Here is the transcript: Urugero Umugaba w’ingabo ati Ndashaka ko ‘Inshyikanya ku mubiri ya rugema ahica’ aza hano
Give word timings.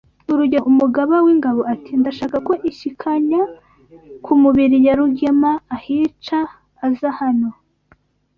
Urugero 0.31 0.63
Umugaba 0.71 1.15
w’ingabo 1.25 1.61
ati 1.73 1.91
Ndashaka 2.01 2.37
ko 2.47 2.51
‘Inshyikanya 2.67 3.41
ku 4.23 4.31
mubiri 4.41 4.77
ya 4.85 4.93
rugema 4.99 5.51
ahica’ 5.75 6.39
aza 6.87 7.09
hano 7.19 7.49